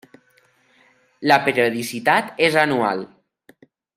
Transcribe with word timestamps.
La 1.31 1.37
periodicitat 1.49 2.33
és 2.49 2.59
anual. 2.65 3.07